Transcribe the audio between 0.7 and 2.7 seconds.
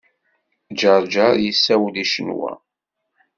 Ǧeṛǧeṛ yessawel i Ccenwa.